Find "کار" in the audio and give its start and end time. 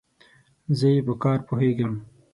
1.23-1.39